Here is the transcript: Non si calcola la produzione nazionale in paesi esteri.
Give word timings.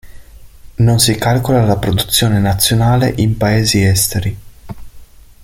Non 0.77 0.97
si 0.99 1.13
calcola 1.13 1.63
la 1.63 1.77
produzione 1.77 2.39
nazionale 2.39 3.13
in 3.17 3.37
paesi 3.37 3.83
esteri. 3.85 4.39